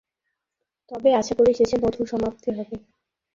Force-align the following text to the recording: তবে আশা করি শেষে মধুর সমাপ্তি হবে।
তবে 0.91 1.09
আশা 1.15 1.33
করি 1.39 1.51
শেষে 1.59 1.75
মধুর 1.83 2.05
সমাপ্তি 2.11 2.49
হবে। 2.51 2.75